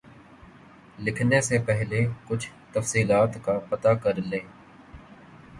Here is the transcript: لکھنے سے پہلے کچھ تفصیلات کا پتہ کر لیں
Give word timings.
لکھنے 0.99 1.41
سے 1.41 1.59
پہلے 1.65 1.99
کچھ 2.27 2.49
تفصیلات 2.73 3.37
کا 3.43 3.59
پتہ 3.69 3.93
کر 4.03 4.21
لیں 4.21 4.45